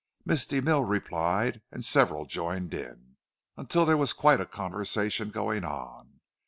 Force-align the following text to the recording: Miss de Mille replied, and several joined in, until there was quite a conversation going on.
Miss 0.25 0.47
de 0.47 0.61
Mille 0.61 0.83
replied, 0.83 1.61
and 1.71 1.85
several 1.85 2.25
joined 2.25 2.73
in, 2.73 3.17
until 3.55 3.85
there 3.85 3.95
was 4.01 4.13
quite 4.13 4.41
a 4.41 4.47
conversation 4.47 5.29
going 5.29 5.63
on. 5.63 6.21